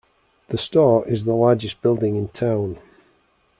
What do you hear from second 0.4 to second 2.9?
The store is the largest building in town.